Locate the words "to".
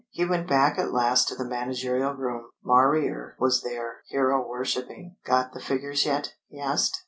1.27-1.35